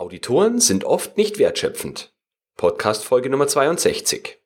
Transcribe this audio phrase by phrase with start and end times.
[0.00, 2.14] Auditoren sind oft nicht wertschöpfend.
[2.56, 4.38] Podcast Folge Nummer 62.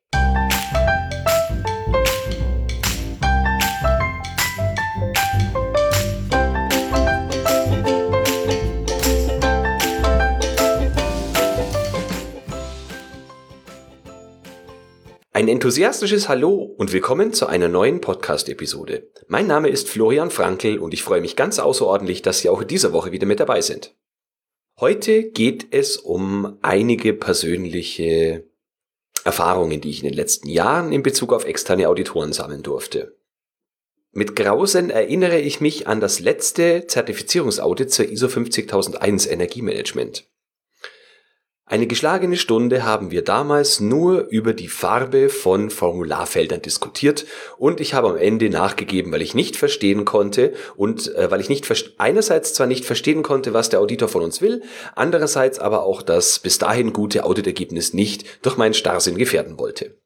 [15.33, 19.09] Ein enthusiastisches Hallo und willkommen zu einer neuen Podcast-Episode.
[19.29, 22.67] Mein Name ist Florian Frankl und ich freue mich ganz außerordentlich, dass Sie auch in
[22.67, 23.95] dieser Woche wieder mit dabei sind.
[24.81, 28.45] Heute geht es um einige persönliche
[29.25, 33.17] Erfahrungen, die ich in den letzten Jahren in Bezug auf externe Auditoren sammeln durfte.
[34.11, 40.29] Mit Grausen erinnere ich mich an das letzte Zertifizierungsaudit zur ISO 50001 Energiemanagement.
[41.67, 47.25] Eine geschlagene Stunde haben wir damals nur über die Farbe von Formularfeldern diskutiert
[47.57, 51.49] und ich habe am Ende nachgegeben, weil ich nicht verstehen konnte und äh, weil ich
[51.49, 54.63] nicht einerseits zwar nicht verstehen konnte, was der Auditor von uns will,
[54.95, 59.97] andererseits aber auch das bis dahin gute Auditergebnis nicht durch meinen Starrsinn gefährden wollte.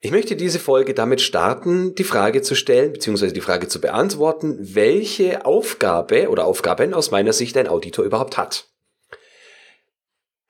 [0.00, 4.56] Ich möchte diese Folge damit starten, die Frage zu stellen, beziehungsweise die Frage zu beantworten,
[4.58, 8.70] welche Aufgabe oder Aufgaben aus meiner Sicht ein Auditor überhaupt hat.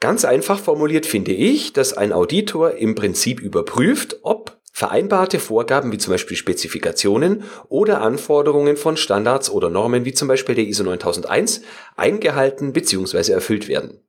[0.00, 5.98] Ganz einfach formuliert finde ich, dass ein Auditor im Prinzip überprüft, ob vereinbarte Vorgaben wie
[5.98, 11.60] zum Beispiel Spezifikationen oder Anforderungen von Standards oder Normen wie zum Beispiel der ISO 9001
[11.96, 13.32] eingehalten bzw.
[13.32, 14.02] erfüllt werden.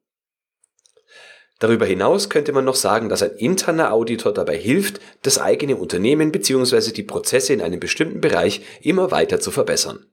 [1.59, 6.31] Darüber hinaus könnte man noch sagen, dass ein interner Auditor dabei hilft, das eigene Unternehmen
[6.31, 6.91] bzw.
[6.91, 10.10] die Prozesse in einem bestimmten Bereich immer weiter zu verbessern.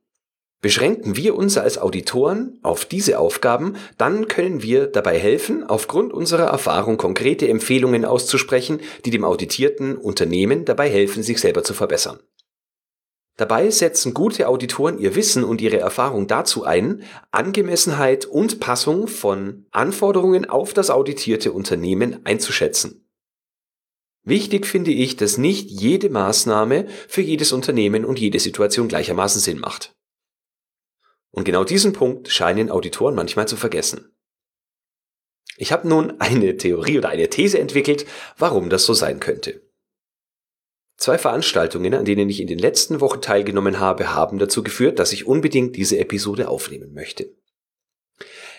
[0.61, 6.47] Beschränken wir uns als Auditoren auf diese Aufgaben, dann können wir dabei helfen, aufgrund unserer
[6.47, 12.19] Erfahrung konkrete Empfehlungen auszusprechen, die dem auditierten Unternehmen dabei helfen, sich selber zu verbessern.
[13.37, 19.67] Dabei setzen gute Auditoren ihr Wissen und ihre Erfahrung dazu ein, Angemessenheit und Passung von
[19.71, 23.09] Anforderungen auf das auditierte Unternehmen einzuschätzen.
[24.25, 29.61] Wichtig finde ich, dass nicht jede Maßnahme für jedes Unternehmen und jede Situation gleichermaßen Sinn
[29.61, 29.95] macht.
[31.31, 34.15] Und genau diesen Punkt scheinen Auditoren manchmal zu vergessen.
[35.57, 38.07] Ich habe nun eine Theorie oder eine These entwickelt,
[38.37, 39.61] warum das so sein könnte.
[40.97, 45.13] Zwei Veranstaltungen, an denen ich in den letzten Wochen teilgenommen habe, haben dazu geführt, dass
[45.13, 47.37] ich unbedingt diese Episode aufnehmen möchte.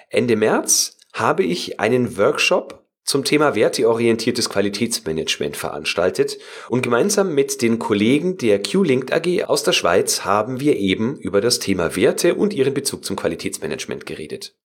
[0.09, 2.78] Ende März habe ich einen Workshop
[3.09, 6.37] zum Thema werteorientiertes Qualitätsmanagement veranstaltet
[6.69, 11.41] und gemeinsam mit den Kollegen der Q-Linked AG aus der Schweiz haben wir eben über
[11.41, 14.55] das Thema Werte und ihren Bezug zum Qualitätsmanagement geredet.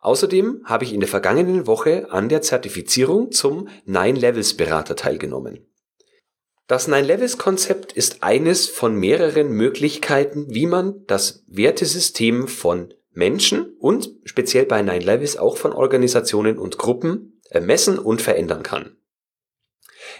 [0.00, 5.64] Außerdem habe ich in der vergangenen Woche an der Zertifizierung zum Nine Levels Berater teilgenommen.
[6.66, 13.76] Das Nine Levels Konzept ist eines von mehreren Möglichkeiten, wie man das Wertesystem von Menschen
[13.78, 18.96] und speziell bei Nine Levels auch von Organisationen und Gruppen messen und verändern kann.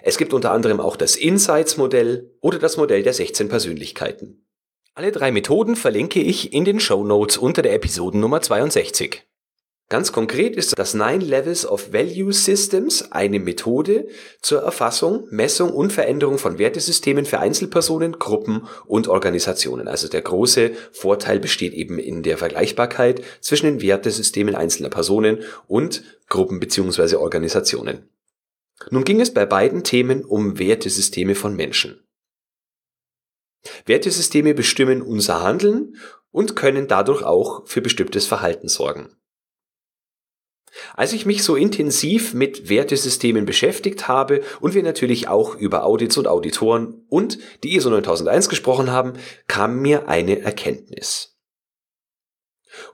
[0.03, 4.47] Es gibt unter anderem auch das Insights-Modell oder das Modell der 16 Persönlichkeiten.
[4.94, 9.22] Alle drei Methoden verlinke ich in den Show Notes unter der Episodennummer 62.
[9.92, 14.08] Ganz konkret ist das Nine Levels of Value Systems eine Methode
[14.41, 19.88] zur Erfassung, Messung und Veränderung von Wertesystemen für Einzelpersonen, Gruppen und Organisationen.
[19.88, 26.02] Also der große Vorteil besteht eben in der Vergleichbarkeit zwischen den Wertesystemen einzelner Personen und
[26.31, 27.16] Gruppen bzw.
[27.16, 28.08] Organisationen.
[28.88, 32.02] Nun ging es bei beiden Themen um Wertesysteme von Menschen.
[33.84, 35.97] Wertesysteme bestimmen unser Handeln
[36.31, 39.14] und können dadurch auch für bestimmtes Verhalten sorgen.
[40.94, 46.16] Als ich mich so intensiv mit Wertesystemen beschäftigt habe und wir natürlich auch über Audits
[46.16, 49.15] und Auditoren und die ISO 9001 gesprochen haben,
[49.48, 51.37] kam mir eine Erkenntnis.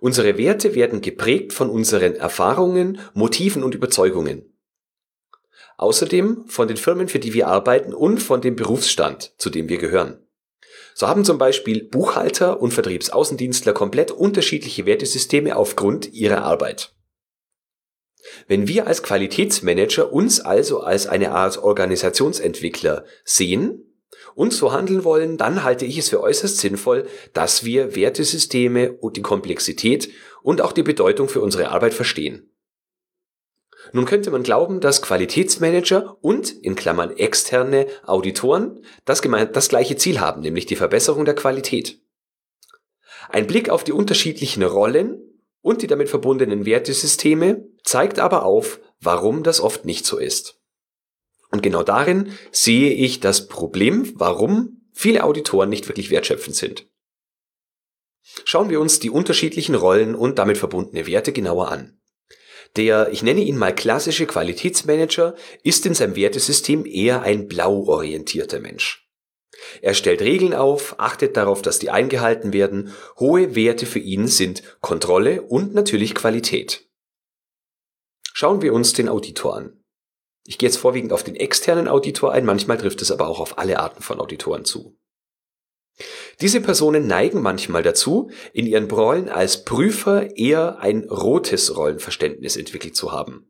[0.01, 4.55] Unsere Werte werden geprägt von unseren Erfahrungen, Motiven und Überzeugungen.
[5.77, 9.79] Außerdem von den Firmen, für die wir arbeiten und von dem Berufsstand, zu dem wir
[9.79, 10.25] gehören.
[10.95, 16.93] So haben zum Beispiel Buchhalter und Vertriebsaußendienstler komplett unterschiedliche Wertesysteme aufgrund ihrer Arbeit.
[18.47, 23.85] Wenn wir als Qualitätsmanager uns also als eine Art Organisationsentwickler sehen
[24.35, 29.17] und so handeln wollen, dann halte ich es für äußerst sinnvoll, dass wir Wertesysteme und
[29.17, 30.11] die Komplexität
[30.43, 32.51] und auch die Bedeutung für unsere Arbeit verstehen.
[33.93, 39.23] Nun könnte man glauben, dass Qualitätsmanager und in Klammern externe Auditoren das,
[39.53, 42.01] das gleiche Ziel haben, nämlich die Verbesserung der Qualität.
[43.31, 45.28] Ein Blick auf die unterschiedlichen Rollen
[45.61, 50.61] und die damit verbundenen Wertesysteme zeigt aber auf, warum das oft nicht so ist.
[51.51, 56.87] Und genau darin sehe ich das Problem, warum viele Auditoren nicht wirklich wertschöpfend sind.
[58.45, 61.99] Schauen wir uns die unterschiedlichen Rollen und damit verbundene Werte genauer an.
[62.77, 68.61] Der, ich nenne ihn mal klassische Qualitätsmanager, ist in seinem Wertesystem eher ein blau orientierter
[68.61, 69.08] Mensch.
[69.83, 72.93] Er stellt Regeln auf, achtet darauf, dass die eingehalten werden.
[73.19, 76.89] Hohe Werte für ihn sind Kontrolle und natürlich Qualität.
[78.33, 79.85] Schauen wir uns den Auditor an.
[80.47, 83.59] Ich gehe jetzt vorwiegend auf den externen Auditor ein, manchmal trifft es aber auch auf
[83.59, 84.97] alle Arten von Auditoren zu.
[86.41, 92.95] Diese Personen neigen manchmal dazu, in ihren Rollen als Prüfer eher ein rotes Rollenverständnis entwickelt
[92.95, 93.48] zu haben.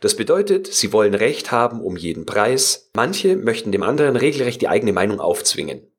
[0.00, 4.68] Das bedeutet, sie wollen Recht haben um jeden Preis, manche möchten dem anderen regelrecht die
[4.68, 5.90] eigene Meinung aufzwingen.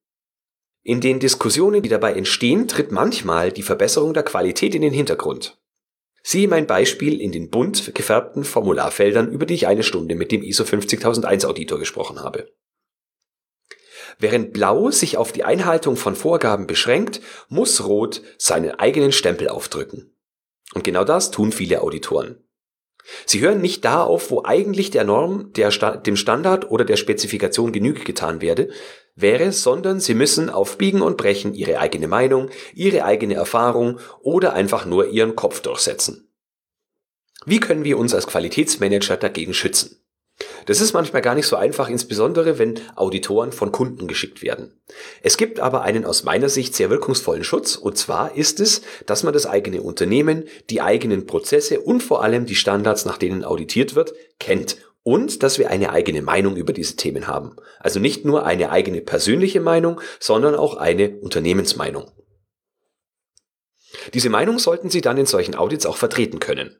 [0.83, 5.59] In den Diskussionen, die dabei entstehen, tritt manchmal die Verbesserung der Qualität in den Hintergrund.
[6.23, 10.43] Siehe mein Beispiel in den bunt gefärbten Formularfeldern, über die ich eine Stunde mit dem
[10.43, 12.51] ISO 50001 Auditor gesprochen habe.
[14.19, 20.15] Während Blau sich auf die Einhaltung von Vorgaben beschränkt, muss Rot seinen eigenen Stempel aufdrücken.
[20.73, 22.43] Und genau das tun viele Auditoren.
[23.25, 27.71] Sie hören nicht da auf, wo eigentlich der Norm, der, dem Standard oder der Spezifikation
[27.71, 28.69] Genüge getan werde,
[29.15, 34.53] wäre, sondern sie müssen auf Biegen und Brechen ihre eigene Meinung, ihre eigene Erfahrung oder
[34.53, 36.29] einfach nur ihren Kopf durchsetzen.
[37.45, 39.97] Wie können wir uns als Qualitätsmanager dagegen schützen?
[40.65, 44.79] Das ist manchmal gar nicht so einfach, insbesondere wenn Auditoren von Kunden geschickt werden.
[45.21, 49.23] Es gibt aber einen aus meiner Sicht sehr wirkungsvollen Schutz, und zwar ist es, dass
[49.23, 53.95] man das eigene Unternehmen, die eigenen Prozesse und vor allem die Standards, nach denen auditiert
[53.95, 57.55] wird, kennt und dass wir eine eigene Meinung über diese Themen haben.
[57.79, 62.11] Also nicht nur eine eigene persönliche Meinung, sondern auch eine Unternehmensmeinung.
[64.13, 66.77] Diese Meinung sollten Sie dann in solchen Audits auch vertreten können.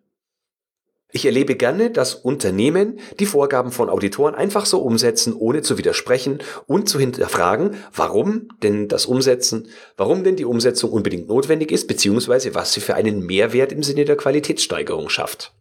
[1.14, 6.40] Ich erlebe gerne, dass Unternehmen die Vorgaben von Auditoren einfach so umsetzen, ohne zu widersprechen
[6.68, 9.68] und zu hinterfragen, warum denn das Umsetzen,
[9.98, 14.06] warum denn die Umsetzung unbedingt notwendig ist, beziehungsweise was sie für einen Mehrwert im Sinne
[14.06, 15.54] der Qualitätssteigerung schafft.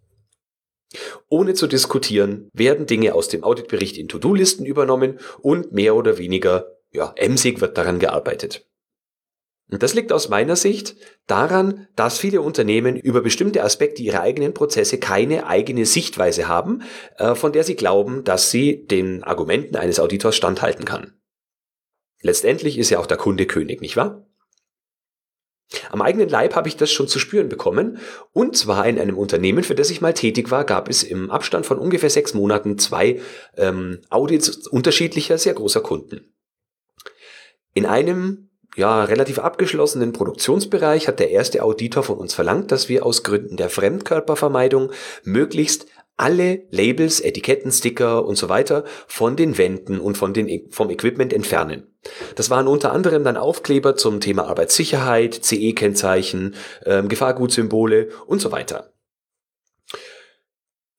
[1.28, 6.76] Ohne zu diskutieren, werden Dinge aus dem Auditbericht in To-Do-Listen übernommen und mehr oder weniger,
[6.92, 8.66] ja, emsig wird daran gearbeitet.
[9.70, 10.96] Und das liegt aus meiner Sicht
[11.26, 16.82] daran, dass viele Unternehmen über bestimmte Aspekte ihrer eigenen Prozesse keine eigene Sichtweise haben,
[17.18, 21.14] äh, von der sie glauben, dass sie den Argumenten eines Auditors standhalten kann.
[22.20, 24.26] Letztendlich ist ja auch der Kunde König, nicht wahr?
[25.90, 27.98] Am eigenen Leib habe ich das schon zu spüren bekommen.
[28.32, 31.64] Und zwar in einem Unternehmen, für das ich mal tätig war, gab es im Abstand
[31.64, 33.20] von ungefähr sechs Monaten zwei
[33.56, 36.34] ähm, Audits unterschiedlicher, sehr großer Kunden.
[37.72, 43.04] In einem ja, relativ abgeschlossenen Produktionsbereich hat der erste Auditor von uns verlangt, dass wir
[43.04, 44.92] aus Gründen der Fremdkörpervermeidung
[45.24, 45.86] möglichst
[46.16, 50.90] alle Labels, Etiketten, Sticker und so weiter von den Wänden und von den, e-, vom
[50.90, 51.86] Equipment entfernen.
[52.36, 58.92] Das waren unter anderem dann Aufkleber zum Thema Arbeitssicherheit, CE-Kennzeichen, ähm, Gefahrgutsymbole und so weiter.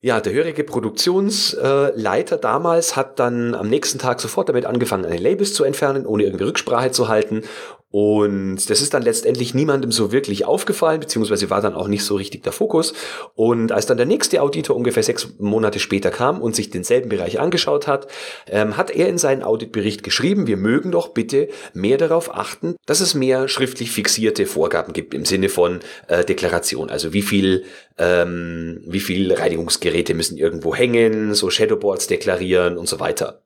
[0.04, 5.54] Ja, der hörige Produktionsleiter damals hat dann am nächsten Tag sofort damit angefangen, eine Labels
[5.54, 7.42] zu entfernen, ohne irgendwie Rücksprache zu halten
[7.92, 12.16] und das ist dann letztendlich niemandem so wirklich aufgefallen, beziehungsweise war dann auch nicht so
[12.16, 12.94] richtig der Fokus.
[13.34, 17.38] Und als dann der nächste Auditor ungefähr sechs Monate später kam und sich denselben Bereich
[17.38, 18.06] angeschaut hat,
[18.48, 23.00] ähm, hat er in seinen Auditbericht geschrieben, wir mögen doch bitte mehr darauf achten, dass
[23.00, 26.88] es mehr schriftlich fixierte Vorgaben gibt im Sinne von äh, Deklaration.
[26.88, 27.64] Also wie viel,
[27.98, 33.41] ähm, wie viel Reinigungsgeräte müssen irgendwo hängen, so Shadowboards deklarieren und so weiter.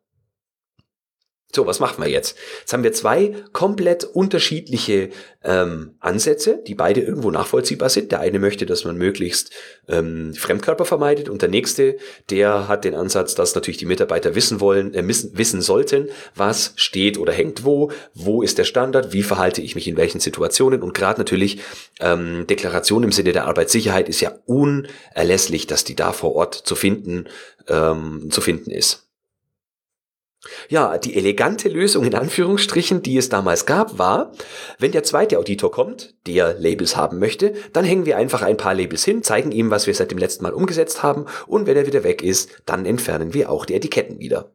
[1.55, 2.37] So, was machen wir jetzt?
[2.61, 5.11] Jetzt haben wir zwei komplett unterschiedliche
[5.45, 8.11] ähm, Ansätze, die beide irgendwo nachvollziehbar sind.
[8.11, 9.53] Der eine möchte, dass man möglichst
[9.89, 11.97] ähm, Fremdkörper vermeidet und der nächste,
[12.31, 16.73] der hat den Ansatz, dass natürlich die Mitarbeiter wissen wollen, äh, wissen, wissen sollten, was
[16.75, 20.83] steht oder hängt wo, wo ist der Standard, wie verhalte ich mich in welchen Situationen
[20.83, 21.61] und gerade natürlich
[22.01, 26.75] ähm, Deklaration im Sinne der Arbeitssicherheit ist ja unerlässlich, dass die da vor Ort zu
[26.75, 27.29] finden
[27.69, 29.06] ähm, zu finden ist.
[30.69, 34.33] Ja, die elegante Lösung in Anführungsstrichen, die es damals gab, war,
[34.79, 38.75] wenn der zweite Auditor kommt, der Labels haben möchte, dann hängen wir einfach ein paar
[38.75, 41.87] Labels hin, zeigen ihm, was wir seit dem letzten Mal umgesetzt haben und wenn er
[41.87, 44.53] wieder weg ist, dann entfernen wir auch die Etiketten wieder.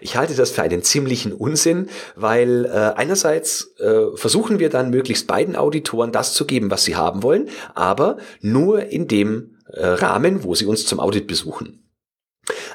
[0.00, 5.26] Ich halte das für einen ziemlichen Unsinn, weil äh, einerseits äh, versuchen wir dann möglichst
[5.26, 10.44] beiden Auditoren das zu geben, was sie haben wollen, aber nur in dem äh, Rahmen,
[10.44, 11.85] wo sie uns zum Audit besuchen.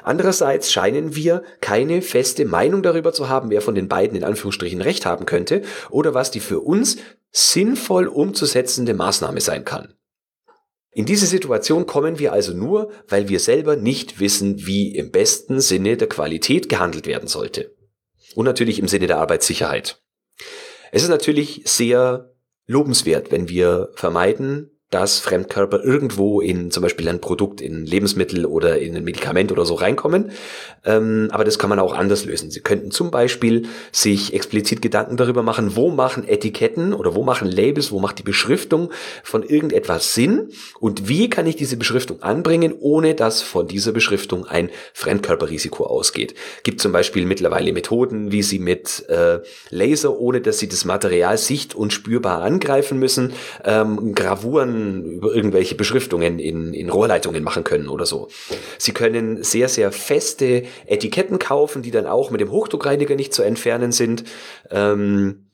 [0.02, 4.82] Andererseits scheinen wir keine feste Meinung darüber zu haben, wer von den beiden in Anführungsstrichen
[4.82, 6.98] recht haben könnte oder was die für uns
[7.30, 9.94] sinnvoll umzusetzende Maßnahme sein kann.
[10.94, 15.60] In diese Situation kommen wir also nur, weil wir selber nicht wissen, wie im besten
[15.60, 17.74] Sinne der Qualität gehandelt werden sollte.
[18.34, 20.02] Und natürlich im Sinne der Arbeitssicherheit.
[20.90, 22.34] Es ist natürlich sehr
[22.66, 28.78] lobenswert, wenn wir vermeiden, dass Fremdkörper irgendwo in zum Beispiel ein Produkt, in Lebensmittel oder
[28.78, 30.32] in ein Medikament oder so reinkommen.
[30.84, 32.50] Ähm, aber das kann man auch anders lösen.
[32.50, 37.48] Sie könnten zum Beispiel sich explizit Gedanken darüber machen, wo machen Etiketten oder wo machen
[37.48, 38.90] Labels, wo macht die Beschriftung
[39.22, 44.44] von irgendetwas Sinn und wie kann ich diese Beschriftung anbringen, ohne dass von dieser Beschriftung
[44.46, 46.34] ein Fremdkörperrisiko ausgeht.
[46.64, 49.38] Gibt zum Beispiel mittlerweile Methoden, wie Sie mit äh,
[49.70, 53.32] Laser, ohne dass Sie das Material sicht- und spürbar angreifen müssen,
[53.64, 58.28] ähm, Gravuren über irgendwelche Beschriftungen in, in Rohrleitungen machen können oder so.
[58.78, 63.42] Sie können sehr, sehr feste Etiketten kaufen, die dann auch mit dem Hochdruckreiniger nicht zu
[63.42, 64.24] entfernen sind.
[64.70, 65.46] Ähm,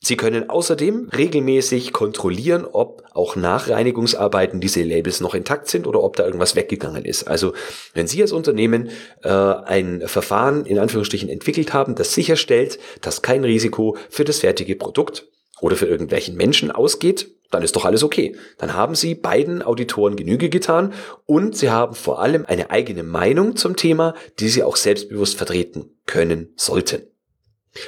[0.00, 6.04] Sie können außerdem regelmäßig kontrollieren, ob auch nach Reinigungsarbeiten diese Labels noch intakt sind oder
[6.04, 7.24] ob da irgendwas weggegangen ist.
[7.24, 7.52] Also
[7.94, 8.90] wenn Sie als Unternehmen
[9.24, 14.76] äh, ein Verfahren in Anführungsstrichen entwickelt haben, das sicherstellt, dass kein Risiko für das fertige
[14.76, 15.26] Produkt
[15.60, 18.36] oder für irgendwelchen Menschen ausgeht, dann ist doch alles okay.
[18.58, 20.92] Dann haben Sie beiden Auditoren Genüge getan
[21.24, 25.98] und Sie haben vor allem eine eigene Meinung zum Thema, die Sie auch selbstbewusst vertreten
[26.06, 27.02] können sollten.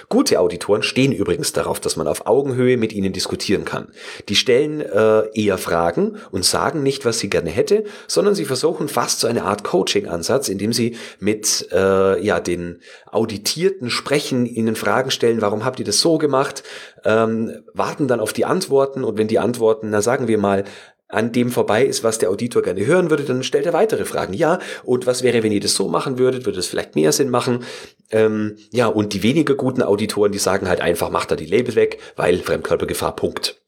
[0.09, 3.89] Gute Auditoren stehen übrigens darauf, dass man auf Augenhöhe mit ihnen diskutieren kann.
[4.29, 8.89] Die stellen äh, eher Fragen und sagen nicht, was sie gerne hätte, sondern sie versuchen
[8.89, 15.11] fast so eine Art Coaching-Ansatz, indem sie mit äh, ja den Auditierten sprechen, ihnen Fragen
[15.11, 16.63] stellen, warum habt ihr das so gemacht,
[17.05, 20.65] ähm, warten dann auf die Antworten und wenn die Antworten, na sagen wir mal,
[21.11, 24.33] an dem vorbei ist, was der Auditor gerne hören würde, dann stellt er weitere Fragen.
[24.35, 26.47] Ja, und was wäre, wenn ihr das so machen würdet?
[26.47, 27.65] Würde es vielleicht mehr Sinn machen?
[28.11, 31.75] Ähm, ja, und die weniger guten Auditoren, die sagen halt einfach, macht da die Label
[31.75, 33.61] weg, weil Fremdkörpergefahr, Punkt.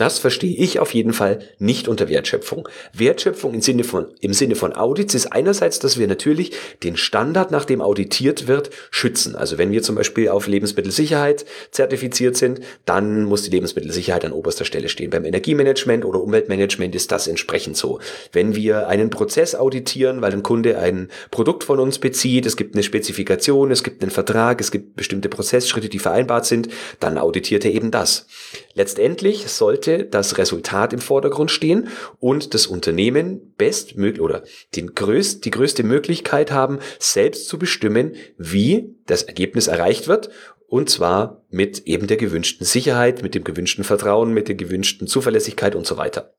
[0.00, 2.66] Das verstehe ich auf jeden Fall nicht unter Wertschöpfung.
[2.94, 6.52] Wertschöpfung im Sinne von, im Sinne von Audits ist einerseits, dass wir natürlich
[6.82, 9.36] den Standard, nach dem auditiert wird, schützen.
[9.36, 14.64] Also wenn wir zum Beispiel auf Lebensmittelsicherheit zertifiziert sind, dann muss die Lebensmittelsicherheit an oberster
[14.64, 15.10] Stelle stehen.
[15.10, 18.00] Beim Energiemanagement oder Umweltmanagement ist das entsprechend so.
[18.32, 22.74] Wenn wir einen Prozess auditieren, weil ein Kunde ein Produkt von uns bezieht, es gibt
[22.74, 27.66] eine Spezifikation, es gibt einen Vertrag, es gibt bestimmte Prozessschritte, die vereinbart sind, dann auditiert
[27.66, 28.24] er eben das.
[28.72, 34.42] Letztendlich sollte das Resultat im Vordergrund stehen und das Unternehmen bestmöglich oder
[34.76, 40.30] den größt, die größte Möglichkeit haben, selbst zu bestimmen, wie das Ergebnis erreicht wird
[40.70, 45.74] und zwar mit eben der gewünschten Sicherheit, mit dem gewünschten Vertrauen, mit der gewünschten Zuverlässigkeit
[45.74, 46.32] und so weiter.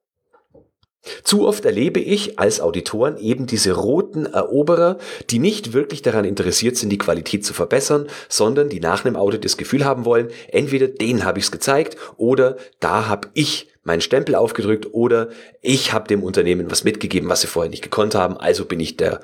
[1.24, 5.00] Zu oft erlebe ich als Auditoren eben diese roten Eroberer,
[5.32, 9.44] die nicht wirklich daran interessiert sind, die Qualität zu verbessern, sondern die nach einem Audit
[9.44, 14.02] das Gefühl haben wollen, entweder denen habe ich es gezeigt oder da habe ich meinen
[14.02, 15.30] Stempel aufgedrückt oder
[15.62, 18.96] ich habe dem Unternehmen was mitgegeben, was sie vorher nicht gekonnt haben, also bin ich
[18.96, 19.22] der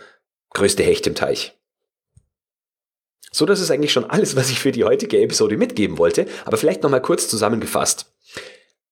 [0.54, 1.54] größte Hecht im Teich.
[3.32, 6.58] So, das ist eigentlich schon alles, was ich für die heutige Episode mitgeben wollte, aber
[6.58, 8.12] vielleicht nochmal kurz zusammengefasst.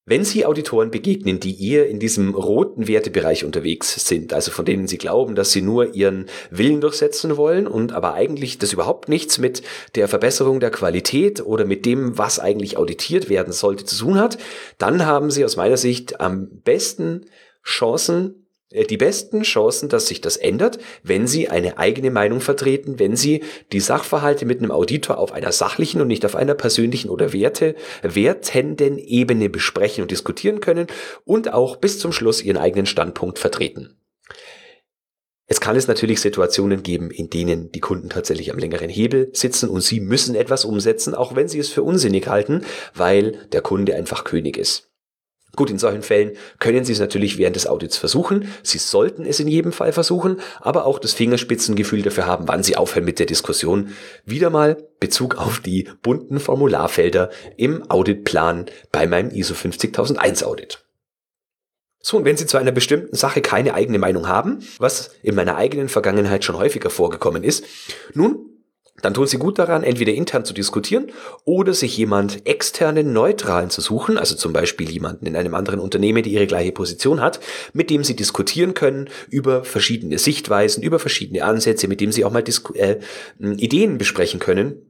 [0.08, 4.88] Wenn Sie Auditoren begegnen, die eher in diesem roten Wertebereich unterwegs sind, also von denen
[4.88, 9.40] Sie glauben, dass sie nur ihren Willen durchsetzen wollen und aber eigentlich das überhaupt nichts
[9.40, 9.64] mit
[9.96, 14.38] der Verbesserung der Qualität oder mit dem, was eigentlich auditiert werden sollte, zu tun hat,
[14.78, 17.26] dann haben Sie aus meiner Sicht am besten
[17.64, 23.16] Chancen, die besten Chancen, dass sich das ändert, wenn Sie eine eigene Meinung vertreten, wenn
[23.16, 27.32] Sie die Sachverhalte mit einem Auditor auf einer sachlichen und nicht auf einer persönlichen oder
[27.32, 30.88] Werte, wertenden Ebene besprechen und diskutieren können
[31.26, 33.98] und auch bis zum Schluss Ihren eigenen Standpunkt vertreten.
[35.48, 39.70] Es kann es natürlich Situationen geben, in denen die Kunden tatsächlich am längeren Hebel sitzen
[39.70, 43.96] und sie müssen etwas umsetzen, auch wenn sie es für unsinnig halten, weil der Kunde
[43.96, 44.90] einfach König ist.
[45.56, 48.50] Gut, in solchen Fällen können Sie es natürlich während des Audits versuchen.
[48.64, 52.78] Sie sollten es in jedem Fall versuchen, aber auch das Fingerspitzengefühl dafür haben, wann Sie
[52.78, 53.90] aufhören mit der Diskussion.
[54.26, 60.86] Wieder mal Bezug auf die bunten Formularfelder im Auditplan bei meinem ISO 50001 Audit.
[62.02, 65.56] So, und wenn Sie zu einer bestimmten Sache keine eigene Meinung haben, was in meiner
[65.56, 67.66] eigenen Vergangenheit schon häufiger vorgekommen ist,
[68.14, 68.55] nun
[69.02, 71.12] dann tun Sie gut daran, entweder intern zu diskutieren
[71.44, 76.24] oder sich jemand externen Neutralen zu suchen, also zum Beispiel jemanden in einem anderen Unternehmen,
[76.24, 77.40] die ihre gleiche Position hat,
[77.74, 82.32] mit dem Sie diskutieren können über verschiedene Sichtweisen, über verschiedene Ansätze, mit dem Sie auch
[82.32, 83.00] mal Disku äh,
[83.40, 84.85] Ideen besprechen können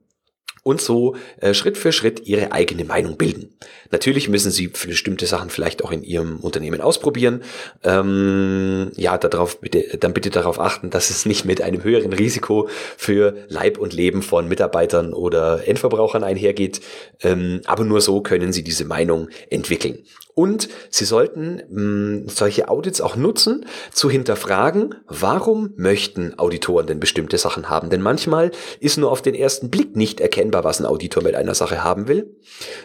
[0.65, 3.55] und so äh, Schritt für Schritt ihre eigene Meinung bilden.
[3.91, 7.43] Natürlich müssen sie bestimmte Sachen vielleicht auch in ihrem Unternehmen ausprobieren.
[7.83, 12.67] Ähm, ja, darauf bitte, dann bitte darauf achten, dass es nicht mit einem höheren Risiko
[12.97, 16.81] für Leib und Leben von Mitarbeitern oder Endverbrauchern einhergeht.
[17.21, 19.99] Ähm, aber nur so können sie diese Meinung entwickeln.
[20.35, 26.99] Und Sie sollten mh, hm, solche Audits auch nutzen, zu hinterfragen, warum möchten Auditoren denn
[26.99, 27.89] bestimmte Sachen haben?
[27.89, 28.51] Denn manchmal
[28.81, 32.09] ist nur auf den ersten Blick nicht erkennbar, was ein Auditor mit einer Sache haben
[32.09, 32.35] will.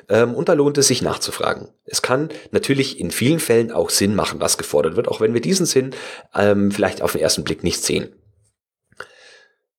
[0.09, 1.69] Ähm, und da lohnt es sich nachzufragen.
[1.85, 5.41] Es kann natürlich in vielen Fällen auch Sinn machen, was gefordert wird, auch wenn wir
[5.41, 5.91] diesen Sinn
[6.35, 8.15] ähm, vielleicht auf den ersten Blick nicht sehen.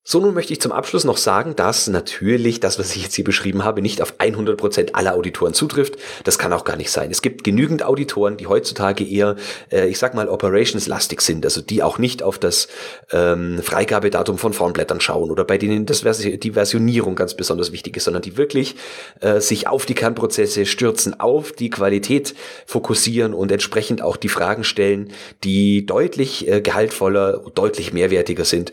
[0.03, 3.24] So, nun möchte ich zum Abschluss noch sagen, dass natürlich das, was ich jetzt hier
[3.24, 5.93] beschrieben habe, nicht auf 100 Prozent aller Auditoren zutrifft.
[6.24, 7.12] Das kann auch gar nicht sein.
[7.12, 9.36] Es gibt genügend Auditoren, die heutzutage eher,
[9.72, 12.67] äh, ich sag mal, operationslastig sind, also die auch nicht auf das
[13.12, 17.96] ähm, Freigabedatum von Formblättern schauen oder bei denen das Vers die Versionierung ganz besonders wichtig
[17.96, 18.75] ist, sondern die wirklich
[19.20, 22.34] äh, sich auf die Kernprozesse stürzen, auf die Qualität
[22.65, 25.12] fokussieren und entsprechend auch die Fragen stellen,
[25.43, 28.72] die deutlich äh, gehaltvoller, deutlich mehrwertiger sind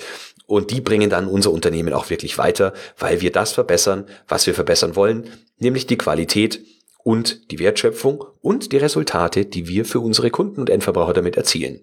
[0.49, 4.55] und die bringen dann unser Unternehmen auch wirklich weiter, weil wir das verbessern, was wir
[4.55, 5.29] verbessern wollen,
[5.59, 6.65] nämlich die Qualität
[7.05, 11.81] und die Wertschöpfung und die Resultate, die wir für unsere Kunden und Endverbraucher damit erzielen.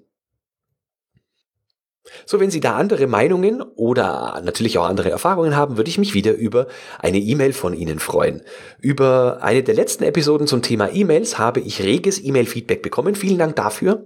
[2.26, 6.14] So, wenn Sie da andere Meinungen oder natürlich auch andere Erfahrungen haben, würde ich mich
[6.14, 6.68] wieder über
[7.00, 8.42] eine E-Mail von Ihnen freuen.
[8.80, 13.16] Über eine der letzten Episoden zum Thema E-Mails habe ich reges E-Mail-Feedback bekommen.
[13.16, 14.04] Vielen Dank dafür.